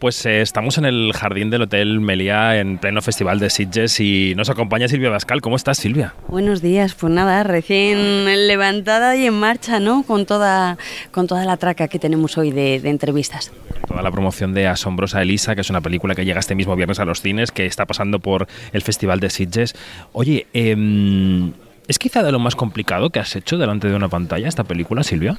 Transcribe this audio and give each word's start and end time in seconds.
Pues 0.00 0.24
eh, 0.24 0.40
estamos 0.40 0.78
en 0.78 0.86
el 0.86 1.12
jardín 1.12 1.50
del 1.50 1.60
Hotel 1.60 2.00
Meliá 2.00 2.58
en 2.58 2.78
pleno 2.78 3.02
Festival 3.02 3.38
de 3.38 3.50
Sitges 3.50 4.00
y 4.00 4.32
nos 4.34 4.48
acompaña 4.48 4.88
Silvia 4.88 5.10
Bascal. 5.10 5.42
¿Cómo 5.42 5.56
estás, 5.56 5.76
Silvia? 5.76 6.14
Buenos 6.26 6.62
días, 6.62 6.94
pues 6.94 7.12
nada, 7.12 7.42
recién 7.42 8.24
levantada 8.46 9.14
y 9.14 9.26
en 9.26 9.34
marcha, 9.34 9.78
¿no? 9.78 10.02
Con 10.04 10.24
toda, 10.24 10.78
con 11.10 11.26
toda 11.26 11.44
la 11.44 11.58
traca 11.58 11.86
que 11.88 11.98
tenemos 11.98 12.38
hoy 12.38 12.50
de, 12.50 12.76
entrevistas. 12.76 13.52
Toda 13.86 14.00
la 14.00 14.10
promoción 14.10 14.54
de 14.54 14.68
Asombrosa 14.68 15.20
Elisa, 15.20 15.54
que 15.54 15.60
es 15.60 15.68
una 15.68 15.82
película 15.82 16.14
que 16.14 16.24
llega 16.24 16.40
este 16.40 16.54
mismo 16.54 16.74
viernes 16.76 16.98
a 16.98 17.04
los 17.04 17.20
cines, 17.20 17.52
que 17.52 17.66
está 17.66 17.84
pasando 17.84 18.20
por 18.20 18.48
el 18.72 18.80
Festival 18.80 19.20
de 19.20 19.28
Sitges. 19.28 19.74
Oye, 20.14 20.46
em, 20.54 21.52
¿es 21.88 21.98
quizá 21.98 22.22
de 22.22 22.32
lo 22.32 22.38
más 22.38 22.56
complicado 22.56 23.10
que 23.10 23.18
has 23.18 23.36
hecho 23.36 23.58
delante 23.58 23.90
de 23.90 23.96
una 23.96 24.08
pantalla 24.08 24.48
esta 24.48 24.64
película, 24.64 25.02
Silvia? 25.02 25.38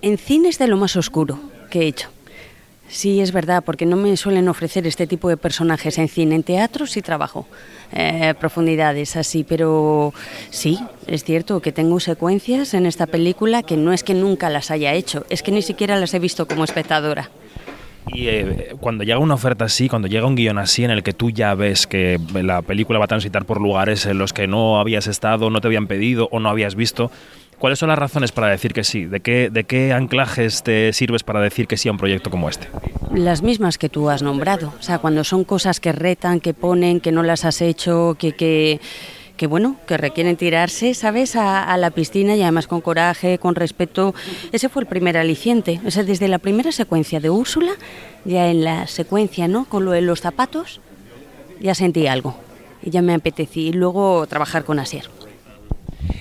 En 0.00 0.16
cine 0.16 0.48
es 0.48 0.58
de 0.58 0.66
lo 0.66 0.78
más 0.78 0.96
oscuro 0.96 1.38
que 1.68 1.80
he 1.80 1.86
hecho 1.88 2.08
Sí, 2.88 3.20
es 3.20 3.32
verdad, 3.32 3.62
porque 3.64 3.84
no 3.84 3.96
me 3.96 4.16
suelen 4.16 4.48
ofrecer 4.48 4.86
este 4.86 5.06
tipo 5.06 5.28
de 5.28 5.36
personajes 5.36 5.98
en 5.98 6.08
cine, 6.08 6.34
en 6.34 6.42
teatro 6.42 6.86
sí 6.86 7.02
trabajo 7.02 7.46
eh, 7.92 8.34
profundidades 8.38 9.16
así, 9.16 9.44
pero 9.44 10.12
sí, 10.50 10.78
es 11.06 11.22
cierto 11.22 11.60
que 11.60 11.70
tengo 11.70 12.00
secuencias 12.00 12.74
en 12.74 12.86
esta 12.86 13.06
película 13.06 13.62
que 13.62 13.76
no 13.76 13.92
es 13.92 14.02
que 14.02 14.14
nunca 14.14 14.48
las 14.48 14.70
haya 14.70 14.94
hecho, 14.94 15.26
es 15.28 15.42
que 15.42 15.52
ni 15.52 15.62
siquiera 15.62 15.96
las 15.96 16.14
he 16.14 16.18
visto 16.18 16.46
como 16.46 16.64
espectadora. 16.64 17.30
Y 18.12 18.28
eh, 18.28 18.74
cuando 18.80 19.04
llega 19.04 19.18
una 19.18 19.34
oferta 19.34 19.66
así, 19.66 19.88
cuando 19.88 20.08
llega 20.08 20.26
un 20.26 20.34
guion 20.34 20.58
así 20.58 20.82
en 20.82 20.90
el 20.90 21.02
que 21.02 21.12
tú 21.12 21.30
ya 21.30 21.54
ves 21.54 21.86
que 21.86 22.18
la 22.32 22.62
película 22.62 22.98
va 22.98 23.04
a 23.04 23.08
transitar 23.08 23.44
por 23.44 23.60
lugares 23.60 24.06
en 24.06 24.16
los 24.16 24.32
que 24.32 24.46
no 24.46 24.80
habías 24.80 25.06
estado, 25.06 25.50
no 25.50 25.60
te 25.60 25.66
habían 25.66 25.86
pedido 25.86 26.28
o 26.32 26.40
no 26.40 26.48
habías 26.48 26.74
visto, 26.74 27.10
¿Cuáles 27.58 27.80
son 27.80 27.88
las 27.88 27.98
razones 27.98 28.30
para 28.30 28.48
decir 28.48 28.72
que 28.72 28.84
sí? 28.84 29.06
¿De 29.06 29.18
qué, 29.18 29.50
¿De 29.50 29.64
qué 29.64 29.92
anclajes 29.92 30.62
te 30.62 30.92
sirves 30.92 31.24
para 31.24 31.40
decir 31.40 31.66
que 31.66 31.76
sí 31.76 31.88
a 31.88 31.92
un 31.92 31.98
proyecto 31.98 32.30
como 32.30 32.48
este? 32.48 32.68
Las 33.12 33.42
mismas 33.42 33.78
que 33.78 33.88
tú 33.88 34.10
has 34.10 34.22
nombrado. 34.22 34.72
O 34.78 34.82
sea, 34.82 35.00
cuando 35.00 35.24
son 35.24 35.42
cosas 35.42 35.80
que 35.80 35.90
retan, 35.90 36.38
que 36.38 36.54
ponen, 36.54 37.00
que 37.00 37.10
no 37.10 37.24
las 37.24 37.44
has 37.44 37.60
hecho, 37.60 38.16
que, 38.16 38.32
que, 38.32 38.80
que 39.36 39.48
bueno, 39.48 39.74
que 39.88 39.96
requieren 39.96 40.36
tirarse, 40.36 40.94
¿sabes?, 40.94 41.34
a, 41.34 41.76
la 41.78 41.90
piscina 41.90 42.36
y 42.36 42.42
además 42.42 42.68
con 42.68 42.80
coraje, 42.80 43.38
con 43.38 43.56
respeto. 43.56 44.14
Ese 44.52 44.68
fue 44.68 44.82
el 44.82 44.88
primer 44.88 45.16
aliciente. 45.16 45.80
O 45.84 45.90
sea, 45.90 46.04
desde 46.04 46.28
la 46.28 46.38
primera 46.38 46.70
secuencia 46.70 47.18
de 47.18 47.28
Úrsula, 47.28 47.72
ya 48.24 48.48
en 48.50 48.62
la 48.62 48.86
secuencia, 48.86 49.48
¿no?, 49.48 49.64
con 49.64 49.84
lo 49.84 49.90
de 49.90 50.02
los 50.02 50.20
zapatos, 50.20 50.80
ya 51.60 51.74
sentí 51.74 52.06
algo. 52.06 52.36
Y 52.82 52.90
ya 52.90 53.02
me 53.02 53.14
apetecí. 53.14 53.68
Y 53.68 53.72
luego 53.72 54.24
trabajar 54.28 54.62
con 54.64 54.78
Asier. 54.78 55.17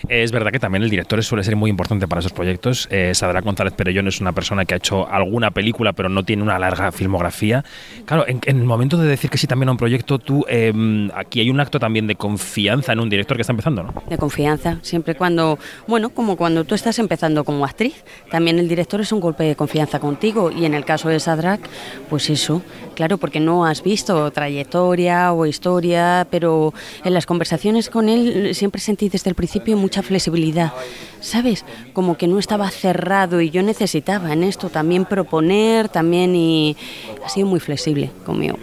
Es 0.09 0.31
verdad 0.31 0.51
que 0.51 0.59
también 0.59 0.83
el 0.83 0.89
director 0.89 1.21
suele 1.23 1.43
ser 1.43 1.55
muy 1.55 1.69
importante 1.69 2.07
para 2.07 2.19
esos 2.19 2.31
proyectos. 2.31 2.87
Eh, 2.91 3.13
Sadra 3.13 3.41
González 3.41 3.73
Perellón 3.73 4.07
es 4.07 4.21
una 4.21 4.31
persona 4.31 4.65
que 4.65 4.73
ha 4.73 4.77
hecho 4.77 5.07
alguna 5.07 5.51
película, 5.51 5.93
pero 5.93 6.07
no 6.07 6.23
tiene 6.23 6.43
una 6.43 6.57
larga 6.57 6.91
filmografía. 6.91 7.65
Claro, 8.05 8.25
en, 8.27 8.39
el 8.45 8.63
momento 8.63 8.97
de 8.97 9.07
decir 9.07 9.29
que 9.29 9.37
sí 9.37 9.47
también 9.47 9.69
a 9.69 9.71
un 9.73 9.77
proyecto, 9.77 10.17
tú 10.17 10.45
em, 10.47 11.09
aquí 11.13 11.41
hay 11.41 11.49
un 11.49 11.59
acto 11.59 11.79
también 11.79 12.07
de 12.07 12.15
confianza 12.15 12.93
en 12.93 12.99
un 12.99 13.09
director 13.09 13.35
que 13.35 13.41
está 13.41 13.51
empezando, 13.51 13.83
¿no? 13.83 13.93
De 14.09 14.17
confianza, 14.17 14.79
siempre 14.81 15.15
cuando, 15.15 15.59
bueno, 15.87 16.09
como 16.09 16.37
cuando 16.37 16.63
tú 16.63 16.75
estás 16.75 16.99
empezando 16.99 17.43
como 17.43 17.65
actriz, 17.65 18.03
también 18.31 18.59
el 18.59 18.69
director 18.69 19.01
es 19.01 19.11
un 19.11 19.19
golpe 19.19 19.43
de 19.43 19.55
confianza 19.55 19.99
contigo 19.99 20.51
y 20.51 20.65
en 20.65 20.73
el 20.73 20.85
caso 20.85 21.09
de 21.09 21.19
Sadrak, 21.19 21.61
pues 22.09 22.29
eso, 22.29 22.61
claro, 22.97 23.19
porque 23.19 23.39
no 23.39 23.63
has 23.63 23.83
visto 23.83 24.31
trayectoria 24.31 25.31
o 25.31 25.45
historia, 25.45 26.25
pero 26.31 26.73
en 27.03 27.13
las 27.13 27.27
conversaciones 27.27 27.91
con 27.91 28.09
él 28.09 28.55
siempre 28.55 28.81
sentí 28.81 29.07
desde 29.07 29.29
el 29.29 29.35
principio 29.35 29.77
mucha 29.77 30.01
flexibilidad, 30.01 30.73
¿sabes? 31.21 31.63
Como 31.93 32.17
que 32.17 32.25
no 32.25 32.39
estaba 32.39 32.71
cerrado 32.71 33.39
y 33.39 33.51
yo 33.51 33.61
necesitaba 33.61 34.33
en 34.33 34.41
esto 34.43 34.69
también 34.69 35.05
proponer, 35.05 35.89
también 35.89 36.35
y 36.35 36.75
ha 37.23 37.29
sido 37.29 37.45
muy 37.45 37.59
flexible 37.59 38.09
conmigo. 38.25 38.57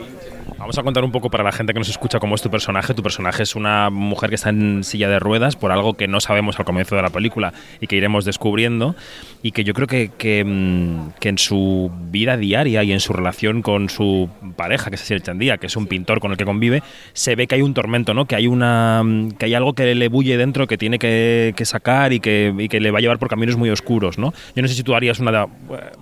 Vamos 0.65 0.79
a 0.79 0.83
contar 0.83 1.05
un 1.05 1.13
poco 1.13 1.29
para 1.29 1.45
la 1.45 1.53
gente 1.53 1.75
que 1.75 1.79
nos 1.79 1.91
escucha 1.91 2.19
cómo 2.19 2.35
es 2.35 2.41
tu 2.41 2.49
personaje. 2.49 2.95
Tu 2.95 3.03
personaje 3.03 3.43
es 3.43 3.55
una 3.55 3.91
mujer 3.91 4.31
que 4.31 4.37
está 4.37 4.49
en 4.49 4.83
silla 4.83 5.11
de 5.11 5.19
ruedas 5.19 5.57
por 5.57 5.73
algo 5.73 5.93
que 5.93 6.09
no 6.09 6.21
sabemos 6.21 6.59
al 6.59 6.65
comienzo 6.65 6.97
de 6.97 7.03
la 7.03 7.11
película 7.11 7.53
y 7.83 7.87
que 7.87 7.97
iremos 7.97 8.25
descubriendo 8.25 8.97
y 9.43 9.53
que 9.53 9.63
yo 9.63 9.75
creo 9.75 9.87
que, 9.87 10.11
que, 10.17 10.43
mm, 10.43 11.11
en 11.21 11.37
su 11.37 11.91
vida 12.11 12.39
diaria 12.39 12.83
y 12.83 12.93
en 12.93 13.01
su 13.01 13.13
relación 13.13 13.61
con 13.61 13.91
su 13.91 14.31
pareja, 14.57 14.89
que 14.89 14.97
es 14.97 15.11
el 15.11 15.23
Chandía, 15.23 15.59
que 15.59 15.67
es 15.67 15.77
un 15.77 15.87
pintor 15.87 16.19
con 16.19 16.31
el 16.31 16.39
que 16.39 16.47
convive, 16.47 16.83
se 17.13 17.37
ve 17.37 17.47
que 17.47 17.57
hay 17.57 17.63
un 17.63 17.75
tormento, 17.75 18.15
¿no? 18.15 18.25
que, 18.25 18.35
hay 18.35 18.47
una, 18.47 19.03
mm, 19.05 19.33
que 19.33 19.45
hay 19.45 19.53
algo 19.53 19.75
que 19.75 19.95
le 19.95 20.09
bulle 20.09 20.39
dentro 20.39 20.67
que 20.67 20.79
tiene 20.79 20.99
que, 20.99 21.53
sacar 21.65 22.15
y 22.15 22.21
que, 22.21 22.55
y 22.59 22.71
que, 22.71 22.81
le 22.81 22.91
va 22.91 23.01
a 23.01 23.01
llevar 23.03 23.19
por 23.19 23.29
caminos 23.29 23.59
muy 23.59 23.69
oscuros. 23.69 24.17
¿no? 24.17 24.33
Yo 24.57 24.63
no 24.63 24.69
sé 24.69 24.73
si 24.73 24.83
tú 24.83 24.95
harías 24.95 25.19
una 25.19 25.43
eh, 25.43 25.47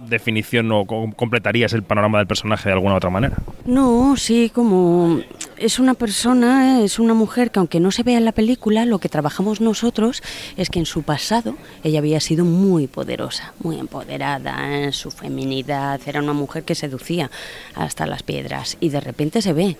definición 0.06 0.70
o 0.70 0.86
completarías 0.86 1.72
el 1.72 1.82
panorama 1.82 2.18
del 2.18 2.28
personaje 2.28 2.68
de 2.68 2.74
alguna 2.74 2.94
otra 2.94 3.10
manera. 3.10 3.38
No, 3.64 4.16
sí, 4.16 4.51
como 4.52 5.20
es 5.56 5.78
una 5.78 5.94
persona, 5.94 6.82
es 6.82 6.98
una 6.98 7.14
mujer 7.14 7.50
que 7.50 7.58
aunque 7.58 7.80
no 7.80 7.90
se 7.90 8.02
vea 8.02 8.18
en 8.18 8.24
la 8.24 8.32
película, 8.32 8.84
lo 8.84 8.98
que 8.98 9.08
trabajamos 9.08 9.60
nosotros 9.60 10.22
es 10.56 10.70
que 10.70 10.78
en 10.78 10.86
su 10.86 11.02
pasado 11.02 11.56
ella 11.82 11.98
había 11.98 12.20
sido 12.20 12.44
muy 12.44 12.86
poderosa, 12.86 13.52
muy 13.60 13.78
empoderada 13.78 14.82
en 14.82 14.92
su 14.92 15.10
feminidad, 15.10 16.00
era 16.06 16.20
una 16.20 16.32
mujer 16.32 16.64
que 16.64 16.74
seducía 16.74 17.30
hasta 17.74 18.06
las 18.06 18.22
piedras 18.22 18.76
y 18.80 18.90
de 18.90 19.00
repente 19.00 19.42
se 19.42 19.52
ve 19.52 19.76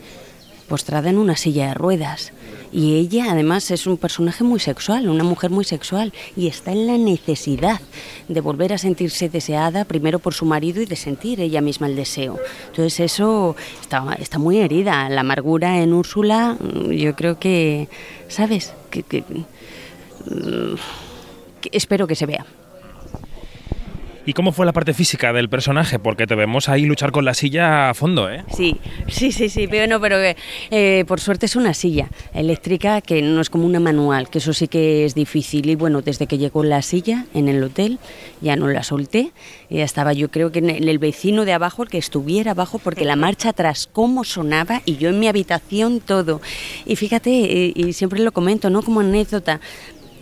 postrada 0.72 1.10
en 1.10 1.18
una 1.18 1.36
silla 1.36 1.68
de 1.68 1.74
ruedas. 1.74 2.32
Y 2.72 2.94
ella 2.96 3.26
además 3.30 3.70
es 3.70 3.86
un 3.86 3.98
personaje 3.98 4.42
muy 4.42 4.58
sexual, 4.58 5.06
una 5.10 5.22
mujer 5.22 5.50
muy 5.50 5.66
sexual, 5.66 6.14
y 6.34 6.46
está 6.46 6.72
en 6.72 6.86
la 6.86 6.96
necesidad 6.96 7.82
de 8.26 8.40
volver 8.40 8.72
a 8.72 8.78
sentirse 8.78 9.28
deseada 9.28 9.84
primero 9.84 10.18
por 10.18 10.32
su 10.32 10.46
marido 10.46 10.80
y 10.80 10.86
de 10.86 10.96
sentir 10.96 11.40
ella 11.40 11.60
misma 11.60 11.88
el 11.88 11.94
deseo. 11.94 12.38
Entonces 12.68 13.00
eso 13.00 13.54
está, 13.82 14.16
está 14.18 14.38
muy 14.38 14.60
herida. 14.60 15.10
La 15.10 15.20
amargura 15.20 15.82
en 15.82 15.92
Úrsula, 15.92 16.56
mm, 16.58 16.90
yo 16.92 17.14
creo 17.16 17.38
que, 17.38 17.88
¿sabes? 18.28 18.72
que 18.88 19.04
mm, 20.24 20.74
espero 21.70 22.06
que 22.06 22.14
se 22.14 22.24
vea. 22.24 22.46
¿Y 24.24 24.34
cómo 24.34 24.52
fue 24.52 24.64
la 24.66 24.72
parte 24.72 24.94
física 24.94 25.32
del 25.32 25.48
personaje? 25.48 25.98
Porque 25.98 26.28
te 26.28 26.36
vemos 26.36 26.68
ahí 26.68 26.84
luchar 26.84 27.10
con 27.10 27.24
la 27.24 27.34
silla 27.34 27.90
a 27.90 27.94
fondo, 27.94 28.30
¿eh? 28.30 28.44
Sí, 28.54 28.76
sí, 29.08 29.32
sí, 29.32 29.48
sí, 29.48 29.66
pero 29.66 29.88
no, 29.88 30.00
pero 30.00 30.16
eh, 30.70 31.04
por 31.08 31.18
suerte 31.18 31.46
es 31.46 31.56
una 31.56 31.74
silla 31.74 32.08
eléctrica 32.32 33.00
que 33.00 33.20
no 33.20 33.40
es 33.40 33.50
como 33.50 33.66
una 33.66 33.80
manual, 33.80 34.30
que 34.30 34.38
eso 34.38 34.52
sí 34.52 34.68
que 34.68 35.04
es 35.04 35.16
difícil. 35.16 35.68
Y 35.68 35.74
bueno, 35.74 36.02
desde 36.02 36.28
que 36.28 36.38
llegó 36.38 36.62
la 36.62 36.82
silla 36.82 37.26
en 37.34 37.48
el 37.48 37.62
hotel, 37.64 37.98
ya 38.40 38.54
no 38.54 38.68
la 38.68 38.84
solté. 38.84 39.32
Ya 39.68 39.84
estaba 39.84 40.12
yo 40.12 40.30
creo 40.30 40.52
que 40.52 40.60
en 40.60 40.70
el 40.70 40.98
vecino 40.98 41.44
de 41.44 41.54
abajo, 41.54 41.82
el 41.82 41.88
que 41.88 41.98
estuviera 41.98 42.52
abajo, 42.52 42.78
porque 42.78 43.04
la 43.04 43.16
marcha 43.16 43.48
atrás, 43.48 43.88
cómo 43.92 44.22
sonaba, 44.22 44.82
y 44.84 44.98
yo 44.98 45.08
en 45.08 45.18
mi 45.18 45.26
habitación 45.26 45.98
todo. 45.98 46.40
Y 46.86 46.94
fíjate, 46.94 47.30
y, 47.30 47.72
y 47.74 47.92
siempre 47.92 48.20
lo 48.20 48.30
comento, 48.30 48.70
¿no? 48.70 48.82
Como 48.82 49.00
anécdota, 49.00 49.60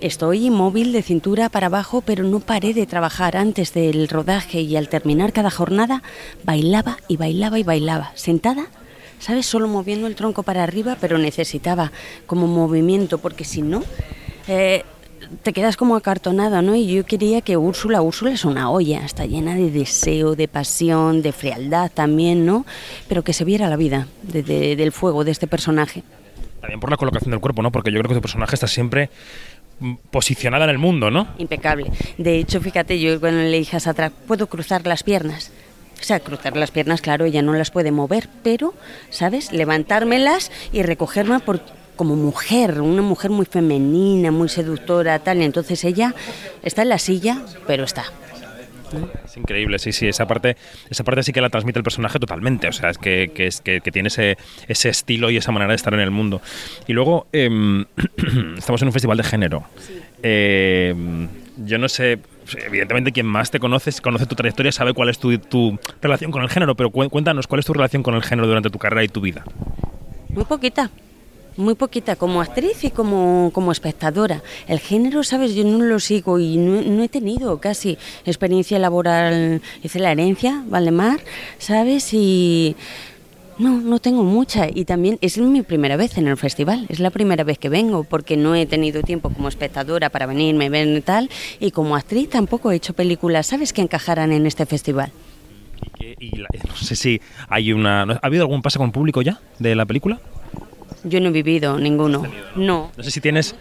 Estoy 0.00 0.46
inmóvil 0.46 0.92
de 0.92 1.02
cintura 1.02 1.50
para 1.50 1.66
abajo, 1.66 2.00
pero 2.00 2.24
no 2.24 2.40
paré 2.40 2.72
de 2.72 2.86
trabajar 2.86 3.36
antes 3.36 3.74
del 3.74 4.08
rodaje 4.08 4.62
y 4.62 4.74
al 4.76 4.88
terminar 4.88 5.34
cada 5.34 5.50
jornada 5.50 6.02
bailaba 6.42 6.96
y 7.06 7.18
bailaba 7.18 7.58
y 7.58 7.64
bailaba, 7.64 8.10
sentada, 8.14 8.68
¿sabes? 9.18 9.44
Solo 9.44 9.68
moviendo 9.68 10.06
el 10.06 10.14
tronco 10.14 10.42
para 10.42 10.62
arriba, 10.62 10.96
pero 10.98 11.18
necesitaba 11.18 11.92
como 12.26 12.46
movimiento, 12.46 13.18
porque 13.18 13.44
si 13.44 13.60
no, 13.60 13.82
eh, 14.48 14.84
te 15.42 15.52
quedas 15.52 15.76
como 15.76 15.96
acartonada, 15.96 16.62
¿no? 16.62 16.74
Y 16.74 16.86
yo 16.86 17.04
quería 17.04 17.42
que 17.42 17.58
Úrsula, 17.58 18.00
Úrsula 18.00 18.30
es 18.30 18.46
una 18.46 18.70
olla, 18.70 19.04
está 19.04 19.26
llena 19.26 19.54
de 19.54 19.70
deseo, 19.70 20.34
de 20.34 20.48
pasión, 20.48 21.20
de 21.20 21.32
frialdad 21.32 21.90
también, 21.92 22.46
¿no? 22.46 22.64
Pero 23.06 23.22
que 23.22 23.34
se 23.34 23.44
viera 23.44 23.68
la 23.68 23.76
vida 23.76 24.08
del 24.22 24.92
fuego 24.92 25.24
de 25.24 25.32
este 25.32 25.46
personaje. 25.46 26.04
También 26.60 26.80
por 26.80 26.90
la 26.90 26.96
colocación 26.96 27.30
del 27.30 27.40
cuerpo, 27.40 27.62
¿no? 27.62 27.70
Porque 27.72 27.90
yo 27.90 27.98
creo 27.98 28.08
que 28.08 28.14
tu 28.16 28.20
personaje 28.20 28.54
está 28.54 28.66
siempre 28.66 29.10
posicionada 30.10 30.64
en 30.64 30.70
el 30.70 30.78
mundo, 30.78 31.10
¿no? 31.10 31.28
Impecable. 31.38 31.90
De 32.18 32.36
hecho, 32.38 32.60
fíjate, 32.60 32.98
yo 33.00 33.18
cuando 33.20 33.42
le 33.42 33.58
dije 33.58 33.76
a 33.76 33.80
Satra, 33.80 34.10
puedo 34.10 34.46
cruzar 34.46 34.86
las 34.86 35.02
piernas. 35.02 35.52
O 36.00 36.02
sea, 36.02 36.20
cruzar 36.20 36.56
las 36.56 36.70
piernas, 36.70 37.02
claro, 37.02 37.26
ella 37.26 37.42
no 37.42 37.52
las 37.52 37.70
puede 37.70 37.92
mover, 37.92 38.28
pero, 38.42 38.74
¿sabes? 39.10 39.52
Levantármelas 39.52 40.50
y 40.72 40.82
recogerme 40.82 41.40
por, 41.40 41.60
como 41.96 42.16
mujer, 42.16 42.80
una 42.80 43.02
mujer 43.02 43.30
muy 43.30 43.44
femenina, 43.44 44.30
muy 44.30 44.48
seductora, 44.48 45.18
tal. 45.18 45.42
Y 45.42 45.44
entonces 45.44 45.84
ella 45.84 46.14
está 46.62 46.82
en 46.82 46.88
la 46.88 46.98
silla, 46.98 47.42
pero 47.66 47.84
está. 47.84 48.04
Es 49.24 49.36
increíble, 49.36 49.78
sí, 49.78 49.92
sí, 49.92 50.08
esa 50.08 50.26
parte, 50.26 50.56
esa 50.90 51.04
parte 51.04 51.22
sí 51.22 51.32
que 51.32 51.40
la 51.40 51.50
transmite 51.50 51.78
el 51.78 51.82
personaje 51.82 52.18
totalmente, 52.18 52.68
o 52.68 52.72
sea, 52.72 52.90
es 52.90 52.98
que, 52.98 53.30
que, 53.34 53.46
es, 53.46 53.60
que, 53.60 53.80
tiene 53.80 54.08
ese, 54.08 54.36
ese, 54.68 54.88
estilo 54.88 55.30
y 55.30 55.36
esa 55.36 55.52
manera 55.52 55.70
de 55.70 55.76
estar 55.76 55.94
en 55.94 56.00
el 56.00 56.10
mundo. 56.10 56.40
Y 56.86 56.92
luego, 56.92 57.26
em, 57.32 57.84
estamos 58.58 58.82
en 58.82 58.88
un 58.88 58.92
festival 58.92 59.16
de 59.16 59.24
género. 59.24 59.64
Em, 60.22 61.28
yo 61.64 61.78
no 61.78 61.88
sé, 61.88 62.18
evidentemente 62.66 63.12
quien 63.12 63.26
más 63.26 63.50
te 63.50 63.60
conoce, 63.60 63.90
conoce 64.00 64.26
tu 64.26 64.34
trayectoria, 64.34 64.72
sabe 64.72 64.92
cuál 64.94 65.08
es 65.08 65.18
tu, 65.18 65.38
tu 65.38 65.78
relación 66.00 66.30
con 66.30 66.42
el 66.42 66.48
género, 66.48 66.74
pero 66.74 66.90
cuéntanos, 66.90 67.46
¿cuál 67.46 67.60
es 67.60 67.66
tu 67.66 67.72
relación 67.72 68.02
con 68.02 68.14
el 68.14 68.22
género 68.22 68.46
durante 68.46 68.70
tu 68.70 68.78
carrera 68.78 69.04
y 69.04 69.08
tu 69.08 69.20
vida? 69.20 69.44
Muy 70.28 70.44
poquita, 70.44 70.90
muy 71.60 71.74
poquita 71.74 72.16
como 72.16 72.40
actriz 72.40 72.84
y 72.84 72.90
como, 72.90 73.50
como 73.52 73.72
espectadora. 73.72 74.42
El 74.66 74.80
género, 74.80 75.22
¿sabes? 75.22 75.54
Yo 75.54 75.64
no 75.64 75.84
lo 75.84 76.00
sigo 76.00 76.38
y 76.38 76.56
no, 76.56 77.02
he 77.02 77.08
tenido 77.08 77.58
casi 77.58 77.98
experiencia 78.24 78.78
laboral. 78.78 79.62
Hice 79.82 79.98
la 79.98 80.12
herencia, 80.12 80.64
Valdemar, 80.66 81.20
¿sabes? 81.58 82.12
Y 82.12 82.76
no, 83.58 83.80
no 83.80 83.98
tengo 83.98 84.24
mucha 84.24 84.68
y 84.72 84.84
también 84.86 85.18
es 85.20 85.38
mi 85.38 85.62
primera 85.62 85.96
vez 85.96 86.16
en 86.16 86.26
el 86.28 86.36
festival, 86.36 86.86
es 86.88 86.98
la 86.98 87.10
primera 87.10 87.44
vez 87.44 87.58
que 87.58 87.68
vengo 87.68 88.04
porque 88.04 88.38
no 88.38 88.54
he 88.54 88.64
tenido 88.64 89.02
tiempo 89.02 89.28
como 89.28 89.48
espectadora 89.48 90.08
para 90.08 90.24
venirme, 90.24 90.70
ver 90.70 90.88
y 90.88 91.00
tal 91.02 91.28
y 91.58 91.70
como 91.70 91.94
actriz 91.94 92.30
tampoco 92.30 92.72
he 92.72 92.76
hecho 92.76 92.94
películas, 92.94 93.48
¿sabes? 93.48 93.74
Que 93.74 93.82
encajaran 93.82 94.32
en 94.32 94.46
este 94.46 94.64
festival. 94.64 95.12
No 96.68 96.76
sé 96.76 96.96
si 96.96 97.20
hay 97.48 97.72
una... 97.72 98.02
¿Ha 98.02 98.20
habido 98.22 98.44
algún 98.44 98.62
pase 98.62 98.78
con 98.78 98.92
público 98.92 99.22
ya 99.22 99.40
de 99.58 99.74
la 99.74 99.86
película? 99.86 100.20
Yo 101.04 101.20
no 101.20 101.28
he 101.28 101.32
vivido 101.32 101.78
ninguno. 101.78 102.22
No. 102.56 102.90
No 102.96 103.02
sé 103.02 103.10
si 103.10 103.20
tienes 103.20 103.54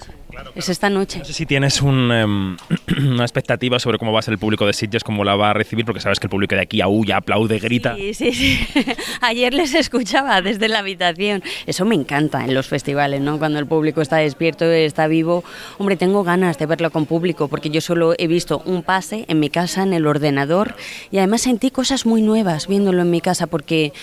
es 0.56 0.70
esta 0.70 0.90
noche. 0.90 1.20
No 1.20 1.26
sé 1.26 1.34
si 1.34 1.46
tienes 1.46 1.80
em, 1.82 2.58
una 2.98 3.24
expectativa 3.24 3.80
sobre 3.80 3.98
cómo 3.98 4.12
va 4.12 4.20
a 4.20 4.22
ser 4.22 4.34
el 4.34 4.38
público 4.38 4.66
de 4.66 4.74
Sitges, 4.74 5.04
cómo 5.04 5.24
la 5.24 5.36
va 5.36 5.52
a 5.52 5.54
recibir, 5.54 5.86
porque 5.86 6.00
sabes 6.00 6.20
que 6.20 6.28
el 6.28 6.30
público 6.30 6.56
de 6.56 6.62
aquí 6.62 6.82
aúlla, 6.82 7.18
aplaude, 7.18 7.60
grita. 7.60 7.96
Sí, 7.96 8.14
sí, 8.14 8.34
sí. 8.34 8.60
Ayer 9.22 9.54
les 9.54 9.74
escuchaba 9.74 10.42
desde 10.42 10.68
la 10.68 10.80
habitación. 10.80 11.44
Eso 11.66 11.86
me 11.86 11.96
encanta 11.96 12.44
en 12.44 12.54
los 12.54 12.68
festivales, 12.68 13.22
¿no? 13.22 13.40
Cuando 13.40 13.60
el 13.60 13.66
público 13.66 14.02
está 14.02 14.18
despierto, 14.18 14.66
está 14.66 15.08
vivo. 15.08 15.44
Hombre, 15.78 15.96
tengo 15.96 16.24
ganas 16.24 16.58
de 16.58 16.66
verlo 16.66 16.92
con 16.92 17.06
público, 17.06 17.48
porque 17.48 17.70
yo 17.70 17.82
solo 17.82 18.14
he 18.18 18.28
visto 18.28 18.62
un 18.66 18.84
pase 18.84 19.26
en 19.28 19.40
mi 19.40 19.50
casa, 19.50 19.84
en 19.84 19.94
el 19.94 20.08
ordenador, 20.08 20.76
y 21.12 21.18
además 21.18 21.42
sentí 21.42 21.72
cosas 21.72 22.06
muy 22.06 22.22
nuevas 22.22 22.68
viéndolo 22.68 23.02
en 23.02 23.12
mi 23.12 23.22
casa, 23.22 23.48
porque 23.48 23.94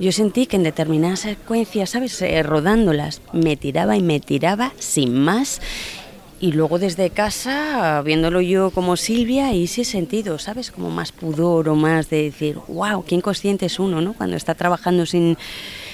yo 0.00 0.12
sentí 0.12 0.46
que 0.46 0.56
en 0.56 0.62
determinadas 0.62 1.20
secuencias, 1.20 1.90
¿sabes? 1.90 2.20
Eh, 2.22 2.42
rodándolas, 2.42 3.20
me 3.34 3.56
tiraba 3.56 3.96
y 3.96 4.02
me 4.02 4.18
tiraba 4.18 4.72
sin 4.78 5.20
más. 5.20 5.60
Y 6.40 6.52
luego 6.52 6.78
desde 6.78 7.10
casa, 7.10 8.00
viéndolo 8.02 8.40
yo 8.40 8.70
como 8.70 8.96
Silvia, 8.96 9.52
y 9.52 9.64
he 9.64 9.84
sentido, 9.84 10.38
¿sabes? 10.38 10.70
Como 10.70 10.90
más 10.90 11.12
pudor 11.12 11.68
o 11.68 11.76
más 11.76 12.08
de 12.08 12.22
decir, 12.22 12.56
wow, 12.68 13.04
qué 13.04 13.14
inconsciente 13.14 13.66
es 13.66 13.78
uno, 13.78 14.00
¿no? 14.00 14.14
Cuando 14.14 14.36
está 14.36 14.54
trabajando 14.54 15.04
sin 15.04 15.36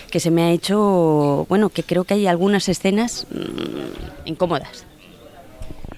que 0.09 0.21
se 0.21 0.31
me 0.31 0.45
ha 0.45 0.51
hecho, 0.53 1.47
bueno, 1.49 1.69
que 1.69 1.83
creo 1.83 2.05
que 2.05 2.15
hay 2.15 2.29
algunas 2.29 2.69
escenas 2.69 3.27
mm, 3.33 4.29
incómodas. 4.29 4.87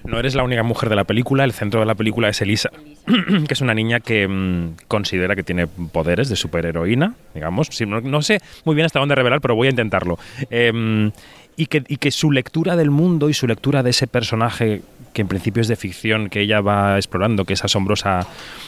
No 0.03 0.17
eres 0.17 0.33
la 0.33 0.43
única 0.43 0.63
mujer 0.63 0.89
de 0.89 0.95
la 0.95 1.03
película, 1.03 1.43
el 1.43 1.53
centro 1.53 1.81
de 1.81 1.85
la 1.85 1.93
película 1.93 2.29
es 2.29 2.41
Elisa, 2.41 2.71
que 3.47 3.53
es 3.53 3.61
una 3.61 3.73
niña 3.73 3.99
que 3.99 4.27
mm, 4.27 4.85
considera 4.87 5.35
que 5.35 5.43
tiene 5.43 5.67
poderes 5.67 6.29
de 6.29 6.35
superheroína, 6.35 7.15
digamos. 7.33 7.69
no, 7.81 8.21
sé 8.21 8.39
muy 8.65 8.75
bien 8.75 8.85
hasta 8.85 8.99
dónde 8.99 9.15
revelar, 9.15 9.41
pero 9.41 9.55
voy 9.55 9.67
a 9.67 9.71
intentarlo. 9.71 10.17
Em, 10.49 11.11
y, 11.55 11.65
que, 11.65 11.83
y 11.87 11.97
que 11.97 12.11
su 12.11 12.31
lectura 12.31 12.75
del 12.75 12.89
mundo 12.89 13.29
y 13.29 13.33
su 13.33 13.47
lectura 13.47 13.83
de 13.83 13.89
ese 13.89 14.07
personaje 14.07 14.81
que 15.19 15.21
en 15.23 15.27
principio 15.27 15.59
es 15.59 15.67
de 15.67 15.75
ficción, 15.75 16.29
que 16.29 16.39
ella 16.39 16.61
va 16.61 16.95
explorando, 16.95 17.43
que 17.43 17.51
es 17.51 17.61
asombrosa, 17.61 18.25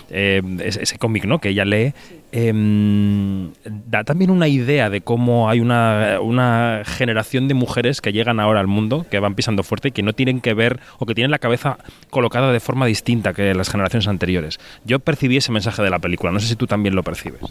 eh, 0.09 0.41
ese, 0.59 0.97
cómic 0.97 1.23
¿no? 1.23 1.39
que 1.39 1.47
ella 1.47 1.63
lee, 1.63 1.93
em, 2.33 3.53
da 3.63 4.03
también 4.03 4.31
una 4.31 4.49
idea 4.49 4.89
de 4.89 4.99
cómo 4.99 5.49
hay 5.49 5.61
una, 5.61 6.17
una, 6.19 6.81
generación 6.83 7.47
de 7.47 7.53
mujeres 7.53 8.01
que 8.01 8.11
llegan 8.11 8.41
ahora 8.41 8.59
al 8.59 8.67
mundo, 8.67 9.05
que 9.09 9.17
van 9.19 9.33
pisando 9.33 9.63
fuerte 9.63 9.87
y 9.87 9.91
que 9.91 10.03
no 10.03 10.11
tienen 10.11 10.41
que 10.41 10.53
ver 10.53 10.81
o 10.99 11.05
que 11.05 11.15
tienen 11.15 11.31
la 11.31 11.39
cabeza 11.39 11.77
colocada 12.09 12.51
de 12.51 12.59
forma 12.59 12.85
distinta 12.85 13.31
que 13.31 13.53
las 13.53 13.69
generaciones 13.69 14.09
anteriores. 14.09 14.59
Yo 14.83 14.99
percibí 14.99 15.37
ese 15.37 15.53
mensaje 15.53 15.81
de 15.81 15.89
la 15.89 15.99
película, 15.99 16.33
no 16.33 16.41
sé 16.41 16.47
si 16.47 16.57
tú 16.57 16.67
también 16.67 16.95
lo 16.95 17.03
percibes. 17.03 17.43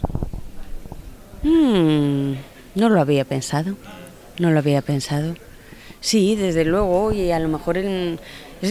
Hmm, 1.41 2.33
no 2.75 2.89
lo 2.89 3.01
había 3.01 3.25
pensado, 3.25 3.73
no 4.37 4.51
lo 4.51 4.59
había 4.59 4.83
pensado. 4.83 5.33
Sí, 6.01 6.35
desde 6.35 6.65
luego, 6.65 7.11
y 7.11 7.31
a 7.31 7.39
lo 7.39 7.47
mejor 7.47 7.77
en, 7.77 8.19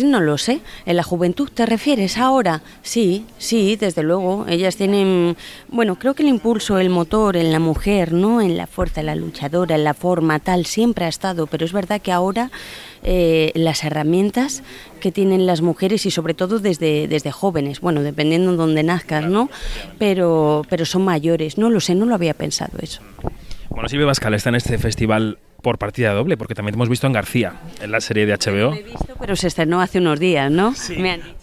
no 0.05 0.21
lo 0.21 0.39
sé. 0.39 0.61
¿En 0.87 0.97
la 0.97 1.03
juventud 1.03 1.49
te 1.53 1.67
refieres 1.67 2.19
ahora? 2.19 2.63
Sí, 2.83 3.27
sí, 3.39 3.77
desde 3.77 4.03
luego. 4.03 4.47
Ellas 4.49 4.77
tienen, 4.77 5.37
bueno, 5.69 5.97
creo 5.97 6.15
que 6.15 6.23
el 6.23 6.29
impulso, 6.29 6.79
el 6.79 6.91
motor 6.91 7.37
en 7.37 7.53
la 7.53 7.59
mujer, 7.59 8.13
¿no? 8.13 8.41
En 8.41 8.57
la 8.57 8.67
fuerza, 8.67 9.01
en 9.01 9.07
la 9.07 9.15
luchadora, 9.15 9.75
en 9.75 9.85
la 9.85 9.95
forma, 9.95 10.39
tal, 10.39 10.67
siempre 10.67 11.05
ha 11.05 11.09
estado. 11.09 11.47
Pero 11.47 11.65
es 11.65 11.73
verdad 11.73 12.01
que 12.01 12.13
ahora 12.13 12.51
eh, 13.03 13.53
las 13.55 13.85
herramientas 13.85 14.63
que 15.01 15.11
tienen 15.11 15.47
las 15.47 15.63
mujeres 15.63 16.07
y 16.07 16.11
sobre 16.11 16.35
todo 16.35 16.59
desde, 16.59 17.09
desde 17.09 17.33
jóvenes, 17.33 17.81
bueno, 17.81 18.03
dependiendo 18.03 18.53
de 18.53 18.57
dónde 18.57 18.83
nazcas, 18.83 19.27
¿no? 19.27 19.51
Pero, 19.99 20.65
pero 20.69 20.85
son 20.85 21.05
mayores. 21.05 21.59
No 21.59 21.71
lo 21.71 21.81
sé, 21.81 21.95
no 21.95 22.07
lo 22.07 22.15
había 22.15 22.35
pensado 22.35 22.79
eso. 22.81 23.01
Bueno, 23.71 23.89
Silvia 23.89 24.07
Bascal 24.07 24.35
está 24.35 24.51
en 24.51 24.57
este 24.57 24.79
festival 24.79 25.39
por 25.63 25.79
partida 25.79 26.13
doble, 26.13 26.37
porque 26.37 26.55
también 26.55 26.75
hemos 26.75 26.89
visto 26.89 27.07
en 27.07 27.13
García, 27.13 27.55
en 27.81 27.91
la 27.91 28.01
serie 28.01 28.27
de 28.27 28.35
HBO. 28.35 28.75
Pero 29.21 29.37
se 29.37 29.49
estrenó 29.49 29.81
hace 29.81 29.99
unos 29.99 30.19
días, 30.19 30.51
¿no? 30.51 30.75
Sí. 30.75 30.97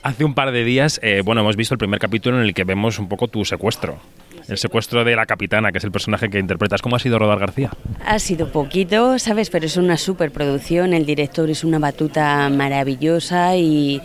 Hace 0.04 0.26
un 0.26 0.34
par 0.34 0.52
de 0.52 0.64
días, 0.64 1.00
eh, 1.04 1.22
bueno, 1.24 1.42
hemos 1.42 1.56
visto 1.56 1.74
el 1.74 1.78
primer 1.78 2.00
capítulo 2.00 2.38
en 2.40 2.44
el 2.44 2.54
que 2.54 2.64
vemos 2.64 3.00
un 3.00 3.08
poco 3.08 3.28
tu 3.28 3.46
secuestro. 3.46 4.00
El 4.48 4.58
secuestro 4.58 5.04
de 5.04 5.14
la 5.14 5.26
capitana, 5.26 5.74
que 5.74 5.78
es 5.78 5.84
el 5.84 5.92
personaje 5.92 6.30
que 6.30 6.40
interpretas. 6.40 6.82
¿Cómo 6.82 6.96
ha 6.96 7.00
sido 7.00 7.20
rodar 7.20 7.38
García? 7.38 7.70
Ha 8.06 8.18
sido 8.18 8.50
poquito, 8.50 9.20
¿sabes? 9.20 9.50
Pero 9.50 9.66
es 9.66 9.76
una 9.76 9.98
superproducción. 9.98 10.94
El 10.94 11.06
director 11.06 11.50
es 11.50 11.66
una 11.66 11.80
batuta 11.80 12.50
maravillosa 12.50 13.58
y, 13.58 14.02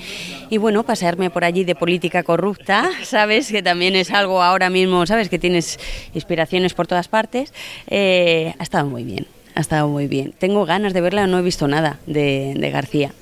y, 0.50 0.58
bueno, 0.58 0.82
pasearme 0.82 1.30
por 1.30 1.44
allí 1.44 1.62
de 1.62 1.76
política 1.76 2.24
corrupta, 2.24 2.90
¿sabes? 3.04 3.52
Que 3.52 3.62
también 3.62 3.94
es 3.94 4.10
algo 4.10 4.42
ahora 4.42 4.68
mismo, 4.68 5.06
¿sabes? 5.06 5.28
Que 5.28 5.38
tienes 5.38 5.78
inspiraciones 6.12 6.74
por 6.74 6.88
todas 6.88 7.06
partes. 7.06 7.54
Eh, 7.86 8.52
ha 8.58 8.62
estado 8.64 8.86
muy 8.86 9.04
bien 9.04 9.26
ha 9.54 9.60
estado 9.60 9.88
muy 9.88 10.06
bien. 10.06 10.32
Tengo 10.38 10.64
ganas 10.64 10.92
de 10.92 11.00
verla, 11.00 11.26
no 11.26 11.38
he 11.38 11.42
visto 11.42 11.68
nada 11.68 11.98
de, 12.06 12.70
García. 12.72 13.12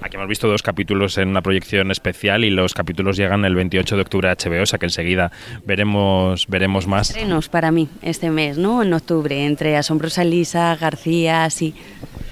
Aquí 0.00 0.16
hemos 0.16 0.28
visto 0.28 0.48
dos 0.48 0.62
capítulos 0.62 1.18
en 1.18 1.28
una 1.28 1.42
proyección 1.42 1.90
especial 1.90 2.44
y 2.44 2.50
los 2.50 2.72
capítulos 2.72 3.16
llegan 3.16 3.44
el 3.44 3.54
28 3.54 3.96
de 3.96 4.02
octubre 4.02 4.28
a 4.28 4.36
HBO, 4.36 4.62
o 4.62 4.66
sea 4.66 4.78
que 4.78 4.86
enseguida 4.86 5.32
veremos, 5.66 6.46
veremos 6.46 6.86
más. 6.86 7.10
Estrenos 7.10 7.48
para 7.48 7.72
mí 7.72 7.88
este 8.02 8.30
mes, 8.30 8.58
¿no? 8.58 8.82
En 8.82 8.92
octubre, 8.92 9.44
entre 9.44 9.76
Asombrosa 9.76 10.22
Lisa, 10.22 10.76
García, 10.76 11.50
sí. 11.50 11.74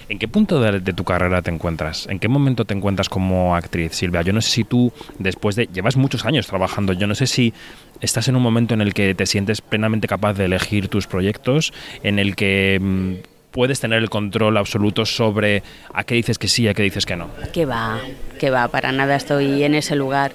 ¿En 0.09 0.21
qué 0.21 0.29
punto 0.29 0.61
de, 0.61 0.79
de, 0.79 0.93
tu 0.93 1.03
carrera 1.03 1.43
te 1.43 1.51
encuentras? 1.51 2.07
¿En 2.07 2.21
qué 2.21 2.29
momento 2.29 2.65
te 2.65 2.75
encuentras 2.75 3.09
como 3.09 3.57
actriz, 3.57 3.93
Silvia? 3.93 4.23
Yo 4.23 4.33
no 4.33 4.41
sé 4.41 4.51
si 4.51 4.65
tú, 4.65 4.93
después 5.19 5.57
de... 5.57 5.67
Llevas 5.67 5.97
muchos 5.97 6.25
años 6.25 6.47
trabajando, 6.47 6.93
yo 6.93 7.09
no 7.09 7.17
sé 7.17 7.27
si 7.27 7.53
estás 8.01 8.29
en 8.29 8.37
un 8.37 8.43
momento 8.43 8.75
en 8.75 8.83
el 8.83 8.95
que 8.95 9.17
te 9.17 9.27
sientes 9.27 9.61
plenamente 9.61 10.07
capaz 10.07 10.35
de 10.35 10.45
elegir 10.45 10.87
tus 10.87 11.09
proyectos, 11.09 11.73
en 12.05 12.21
el 12.21 12.37
que 12.37 12.79
mm, 12.81 13.15
puedes 13.57 13.81
tener 13.81 14.03
el 14.03 14.11
control 14.11 14.59
absoluto 14.59 15.07
sobre 15.07 15.63
a 15.95 16.05
qué 16.05 16.15
dices 16.15 16.37
que 16.39 16.47
sí 16.47 16.65
y 16.65 16.69
a 16.69 16.75
qué 16.75 16.83
dices 16.83 17.07
que 17.07 17.17
no. 17.17 17.31
Que 17.55 17.65
va, 17.65 17.99
que 18.39 18.51
va, 18.51 18.69
para 18.69 18.93
nada 18.93 19.17
estoy 19.17 19.63
en 19.63 19.75
ese 19.75 19.97
lugar 19.97 20.33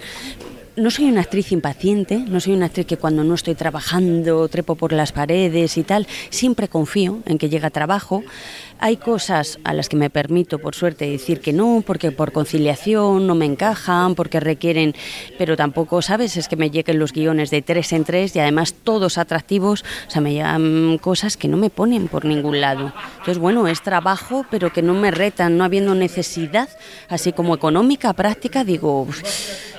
no 0.76 0.90
soy 0.90 1.06
una 1.06 1.22
actriz 1.22 1.52
impaciente, 1.52 2.18
no 2.18 2.40
soy 2.40 2.54
una 2.54 2.68
actriz 2.68 2.86
que 2.86 2.98
cuando 2.98 3.24
no 3.24 3.36
estoy 3.36 3.56
trabajando 3.56 4.48
trepo 4.48 4.76
por 4.76 4.94
las 4.94 5.12
paredes 5.12 5.78
y 5.78 5.84
tal, 5.84 6.08
siempre 6.30 6.70
confío 6.70 7.20
en 7.26 7.38
que 7.38 7.50
llega 7.50 7.70
trabajo. 7.70 8.24
Hay 8.84 8.98
cosas 8.98 9.60
a 9.64 9.76
las 9.76 9.90
que 9.90 9.96
me 9.96 10.10
permito, 10.10 10.58
por 10.58 10.74
suerte, 10.74 11.08
decir 11.08 11.40
que 11.40 11.54
no, 11.54 11.84
porque 11.86 12.12
por 12.12 12.32
conciliación 12.32 13.28
no 13.28 13.36
me 13.36 13.46
encajan, 13.46 14.16
porque 14.16 14.40
requieren, 14.40 14.96
pero 15.38 15.56
tampoco, 15.56 16.02
¿sabes? 16.02 16.36
Es 16.36 16.48
que 16.48 16.56
me 16.56 16.72
lleguen 16.72 16.98
los 16.98 17.14
guiones 17.14 17.52
de 17.52 17.62
tres 17.62 17.94
en 17.94 18.06
tres 18.06 18.36
y 18.36 18.40
además 18.40 18.74
todos 18.74 19.20
atractivos, 19.20 19.86
o 20.08 20.10
sea, 20.10 20.20
me 20.20 20.34
llegan 20.34 20.98
cosas 20.98 21.38
que 21.38 21.48
no 21.48 21.58
me 21.58 21.70
ponen 21.70 22.08
por 22.08 22.26
ningún 22.26 22.60
lado. 22.60 22.92
Entonces, 23.20 23.38
bueno, 23.38 23.68
es 23.68 23.84
trabajo, 23.84 24.48
pero 24.50 24.74
que 24.74 24.82
no 24.82 24.96
me 24.96 25.12
retan, 25.12 25.58
no 25.58 25.64
habiendo 25.64 25.94
necesidad, 25.94 26.68
así 27.08 27.34
como 27.34 27.54
económica, 27.54 28.14
práctica, 28.14 28.64
digo 28.64 29.08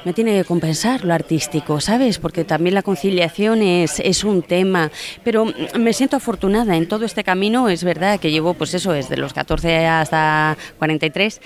me 0.05 0.13
tiene 0.13 0.37
que 0.37 0.45
compensar 0.45 1.05
lo 1.05 1.15
artístico, 1.15 1.81
¿sabes? 1.81 2.19
Porque 2.19 2.45
también 2.45 2.75
la 2.75 2.83
conciliación 2.83 3.63
es, 3.63 4.01
es 4.01 4.25
un 4.25 4.43
tema. 4.43 4.91
Pero 5.23 5.47
me 5.79 5.93
siento 5.93 6.17
afortunada 6.17 6.77
en 6.77 6.89
todo 6.89 7.05
este 7.05 7.25
camino. 7.25 7.69
Es 7.69 7.85
verdad 7.85 8.19
que 8.19 8.31
llevo, 8.31 8.55
pues 8.55 8.75
eso, 8.75 8.92
desde 8.93 9.17
los 9.17 9.33
14 9.33 9.87
hasta 9.87 10.57
43, 10.79 11.41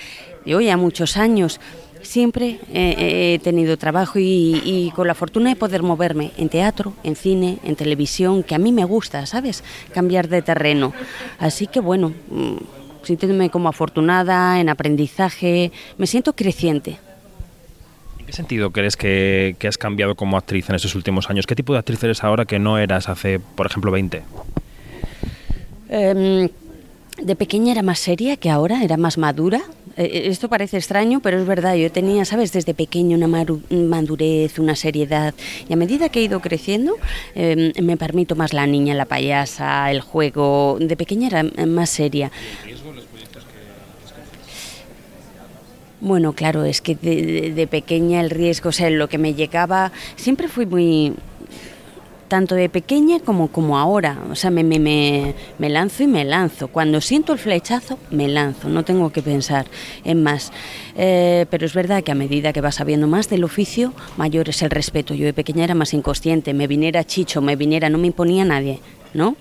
llevo 0.45 0.61
ya 0.61 0.77
muchos 0.77 1.17
años 1.17 1.61
siempre 2.03 2.61
he 2.73 3.41
tenido 3.43 3.77
trabajo 3.77 4.21
y, 4.21 4.63
y, 4.65 4.93
con 4.95 5.09
la 5.09 5.15
fortuna 5.15 5.51
de 5.51 5.57
poder 5.57 5.83
moverme 5.83 6.31
en 6.39 6.49
teatro, 6.49 6.93
en 7.03 7.17
cine, 7.17 7.59
en 7.65 7.75
televisión, 7.75 8.45
que 8.45 8.55
a 8.55 8.59
mí 8.59 8.71
me 8.71 8.85
gusta, 8.85 9.27
¿sabes? 9.27 9.65
Cambiar 9.93 10.29
de 10.29 10.41
terreno. 10.41 10.93
Así 11.41 11.67
que 11.67 11.81
bueno, 11.81 12.13
mm, 12.31 12.59
sintiéndome 13.07 13.51
como 13.51 13.69
afortunada 13.69 14.61
en 14.61 14.69
aprendizaje, 14.69 15.73
me 15.97 16.07
siento 16.07 16.35
creciente. 16.35 16.99
¿En 18.19 18.27
qué 18.27 18.33
sentido 18.33 18.71
crees 18.73 18.97
que, 18.97 19.57
has 19.67 19.79
cambiado 19.79 20.17
como 20.17 20.37
actriz 20.37 20.69
en 20.69 20.75
estos 20.75 20.95
últimos 20.95 21.31
años? 21.31 21.47
¿Qué 21.47 21.55
tipo 21.55 21.73
de 21.73 21.79
actriz 21.79 22.03
eres 22.03 22.25
ahora 22.25 22.45
que 22.45 22.59
no 22.59 22.79
eras 22.79 23.09
hace, 23.09 23.39
por 23.39 23.67
ejemplo, 23.67 23.93
20? 23.93 24.23
Em, 25.89 26.49
de 27.27 27.35
pequeña 27.35 27.73
era 27.73 27.83
más 27.83 27.99
seria 27.99 28.37
que 28.37 28.51
ahora, 28.51 28.85
era 28.85 28.97
más 28.97 29.19
madura. 29.19 29.61
E, 29.97 30.05
e, 30.05 30.29
esto 30.29 30.49
parece 30.49 30.77
extraño, 30.77 31.19
pero 31.21 31.41
es 31.41 31.47
verdad. 31.47 31.75
Yo 31.75 31.91
tenía, 31.91 32.25
¿sabes? 32.25 32.53
Desde 32.53 32.73
pequeño 32.73 33.17
una 33.17 33.27
madurez, 33.27 34.61
una 34.61 34.77
seriedad. 34.77 35.35
Y 35.69 35.73
a 35.73 35.77
medida 35.77 36.09
que 36.09 36.21
he 36.21 36.23
ido 36.23 36.39
creciendo, 36.41 36.95
em, 37.35 37.73
me 37.83 37.97
permito 37.97 38.37
más 38.37 38.53
la 38.53 38.67
niña, 38.67 38.95
la 38.95 39.07
payasa, 39.07 39.91
el 39.91 40.01
juego. 40.03 40.79
De 40.81 40.97
pequeña 40.97 41.27
era 41.27 41.43
más 41.67 41.91
seria. 41.91 42.31
Bueno, 46.01 46.35
claro, 46.35 46.63
es 46.65 46.81
que 46.81 46.95
de, 46.95 47.53
de, 47.53 47.67
pequeña 47.67 48.21
el 48.21 48.31
riesgo, 48.31 48.69
o 48.69 48.73
sea, 48.73 48.91
lo 48.91 49.09
que 49.09 49.19
me 49.19 49.35
llegaba, 49.35 49.91
siempre 50.15 50.47
fui 50.47 50.67
muy, 50.67 51.15
tanto 52.29 52.55
de 52.55 52.69
pequeña 52.69 53.21
como, 53.21 53.49
como 53.49 53.79
ahora. 53.79 54.19
O 54.31 54.35
sea, 54.35 54.51
me, 54.51 54.65
me, 54.65 54.79
me, 54.79 55.35
me, 55.59 55.69
lanzo 55.69 56.03
y 56.03 56.07
me 56.07 56.25
lanzo. 56.25 56.69
Cuando 56.69 57.01
siento 57.01 57.33
el 57.33 57.39
flechazo, 57.39 57.99
me 58.11 58.29
lanzo, 58.29 58.69
no 58.69 58.85
tengo 58.85 59.11
que 59.11 59.23
pensar 59.23 59.67
en 60.05 60.23
más. 60.23 60.53
Eh, 60.97 61.47
pero 61.51 61.67
es 61.67 61.75
verdad 61.75 62.03
que 62.03 62.13
a 62.13 62.15
medida 62.15 62.53
que 62.53 62.61
vas 62.61 62.77
sabiendo 62.77 63.07
más 63.07 63.29
del 63.29 63.45
oficio, 63.45 63.93
mayor 64.17 64.49
es 64.49 64.63
el 64.63 64.71
respeto. 64.71 65.15
Yo 65.15 65.25
de 65.25 65.33
pequeña 65.33 65.65
era 65.65 65.75
más 65.75 65.95
inconsciente, 65.95 66.55
me 66.55 66.67
viniera 66.67 67.05
chicho, 67.05 67.41
me 67.41 67.57
viniera, 67.57 67.89
no 67.89 67.99
me 67.99 68.09
imponía 68.09 68.45
nadie, 68.45 68.81
¿no? 69.15 69.37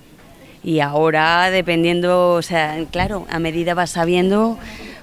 Y 0.63 0.79
ahora, 0.79 1.51
dependiendo, 1.51 2.31
o 2.31 2.41
sea, 2.41 2.83
claro, 2.91 3.27
a 3.29 3.37
medida 3.37 3.75
vas 3.75 3.91
sabiendo, 3.91 4.57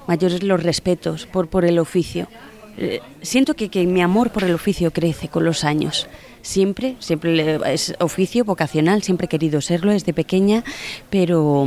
mayores 0.07 0.43
los 0.43 0.61
respetos 0.61 1.25
por, 1.25 1.47
por 1.47 1.63
el 1.63 1.79
oficio. 1.79 2.27
Eh, 2.77 3.01
siento 3.21 3.53
que, 3.53 3.69
que 3.69 3.85
mi 3.85 4.01
amor 4.01 4.31
por 4.31 4.43
el 4.43 4.53
oficio 4.53 4.91
crece 4.91 5.27
con 5.27 5.45
los 5.45 5.63
años 5.63 6.07
siempre, 6.43 6.95
siempre 6.99 7.59
es 7.73 7.95
oficio 7.99 8.45
vocacional, 8.45 9.01
siempre 9.01 9.25
he 9.25 9.29
querido 9.29 9.61
serlo 9.61 9.91
desde 9.91 10.13
pequeña, 10.13 10.63
pero, 11.09 11.65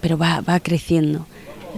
pero 0.00 0.16
va, 0.16 0.40
va 0.42 0.60
creciendo. 0.60 1.26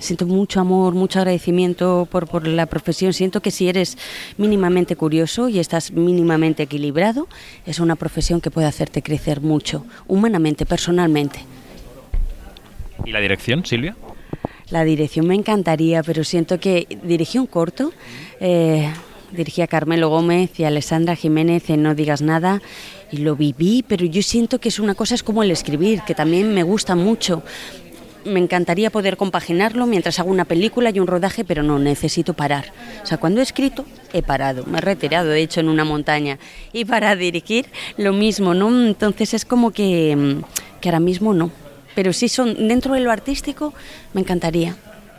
Siento 0.01 0.27
mucho 0.27 0.61
amor, 0.61 0.95
mucho 0.95 1.19
agradecimiento 1.19 2.07
por, 2.09 2.29
por 2.29 2.47
la 2.47 2.67
profesión. 2.67 3.13
Siento 3.13 3.41
que 3.41 3.51
si 3.51 3.69
eres 3.69 3.97
mínimamente 4.37 4.95
curioso 4.95 5.49
y 5.49 5.59
estás 5.59 5.91
mínimamente 5.91 6.65
equilibrado, 6.65 7.27
es 7.67 7.81
una 7.81 7.97
profesión 7.97 8.41
que 8.41 8.51
puede 8.51 8.69
hacerte 8.69 9.03
crecer 9.03 9.41
mucho, 9.41 9.85
humanamente, 10.07 10.67
personalmente. 10.67 11.41
¿Y 13.05 13.11
la 13.11 13.19
dirección, 13.19 13.65
Silvia? 13.65 13.97
La 14.71 14.85
dirección 14.85 15.27
me 15.27 15.35
encantaría, 15.35 16.03
pero 16.03 16.25
siento 16.25 16.61
que 16.61 16.87
dirigí 17.03 17.39
un 17.39 17.47
corto. 17.47 17.93
Eh, 18.41 18.91
dirigí 19.33 19.63
a 19.63 19.67
Carmelo 19.67 20.09
Gómez 20.09 20.59
y 20.59 20.65
a 20.65 20.69
Alessandra 20.69 21.17
Jiménez 21.17 21.71
en 21.71 21.83
No 21.83 21.95
digas 21.95 22.23
nada 22.23 22.61
y 23.11 23.19
lo 23.19 23.37
viví, 23.37 23.85
pero 23.87 24.05
yo 24.05 24.23
siento 24.23 24.59
que 24.59 24.69
es 24.69 24.79
una 24.79 24.95
cosa, 24.95 25.15
es 25.15 25.23
como 25.23 25.43
el 25.43 25.51
escribir, 25.51 26.03
que 26.03 26.15
también 26.15 26.55
me 26.55 26.63
gusta 26.63 26.95
mucho. 26.95 27.43
Me 28.25 28.41
encantaría 28.41 28.91
poder 28.91 29.17
compaginarlo 29.17 29.87
mientras 29.87 30.19
hago 30.19 30.31
una 30.31 30.45
película 30.45 30.91
y 30.91 31.01
un 31.01 31.07
rodaje, 31.07 31.45
pero 31.45 31.63
no, 31.63 31.79
necesito 31.79 32.35
parar. 32.35 32.73
O 33.03 33.07
sea, 33.07 33.17
cuando 33.17 33.41
he 33.41 33.43
escrito, 33.43 33.87
he 34.13 34.23
parado, 34.23 34.67
me 34.67 34.79
he 34.79 34.81
retirado, 34.83 35.29
de 35.31 35.41
hecho, 35.41 35.61
en 35.61 35.69
una 35.69 35.85
montaña. 35.85 36.39
Y 36.75 36.85
para 36.85 37.17
dirigir, 37.17 37.67
lo 37.97 38.13
mismo, 38.13 38.53
¿no? 38.53 38.69
Entonces 38.69 39.33
es 39.33 39.45
como 39.47 39.71
que, 39.71 40.43
que 40.83 40.89
ahora 40.89 41.01
mismo 41.01 41.33
no. 41.33 41.51
Pero 41.99 42.13
sí 42.13 42.29
son, 42.29 42.69
dentro 42.69 42.95
de 42.95 43.01
lo 43.01 43.11
artístico, 43.11 43.75
me 44.13 44.21
encantaría 44.21 44.77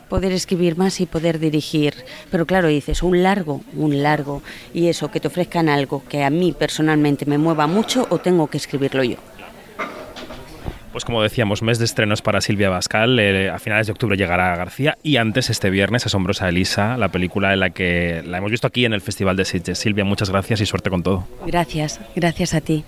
poder 0.08 0.32
escribir 0.32 0.78
más 0.78 0.98
y 1.02 1.04
poder 1.04 1.38
dirigir. 1.38 1.92
Pero 2.30 2.46
claro, 2.46 2.68
dices, 2.68 3.02
un 3.02 3.22
largo, 3.22 3.60
un 3.76 4.02
largo. 4.02 4.42
Y 4.72 4.88
eso, 4.88 5.10
que 5.10 5.20
te 5.20 5.28
ofrezcan 5.28 5.68
algo 5.68 6.02
que 6.08 6.24
a 6.24 6.30
mí 6.30 6.52
personalmente 6.52 7.26
me 7.26 7.36
mueva 7.36 7.66
mucho 7.66 8.06
o 8.08 8.16
tengo 8.16 8.46
que 8.46 8.56
escribirlo 8.56 9.04
yo. 9.04 9.18
Pues 10.90 11.04
como 11.04 11.22
decíamos, 11.22 11.60
mes 11.62 11.78
de 11.78 11.84
estrenos 11.84 12.22
para 12.22 12.40
Silvia 12.40 12.70
Bascal. 12.70 13.20
Eh, 13.20 13.50
a 13.50 13.58
finales 13.58 13.86
de 13.86 13.92
octubre 13.92 14.16
llegará 14.16 14.56
García 14.56 14.96
y 15.02 15.18
antes 15.18 15.50
este 15.50 15.68
viernes 15.68 16.06
Asombrosa 16.06 16.48
Elisa, 16.48 16.96
la 16.96 17.10
película 17.10 17.52
en 17.52 17.60
la 17.60 17.68
que 17.68 18.22
la 18.24 18.38
hemos 18.38 18.50
visto 18.50 18.66
aquí 18.66 18.86
en 18.86 18.94
el 18.94 19.02
Festival 19.02 19.36
de 19.36 19.44
Sitges. 19.44 19.78
Silvia, 19.78 20.06
muchas 20.06 20.30
gracias 20.30 20.62
y 20.62 20.64
suerte 20.66 20.88
con 20.88 21.02
todo. 21.02 21.28
Gracias, 21.44 22.00
gracias 22.16 22.54
a 22.54 22.62
ti. 22.62 22.84